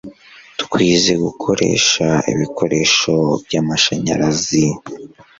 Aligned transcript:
twize 0.61 1.13
gukoresha 1.23 2.07
ibikoresho 2.31 3.13
by 3.43 3.53
amashanyarazi 3.61 4.63